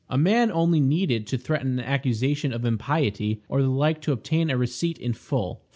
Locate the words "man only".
0.17-0.79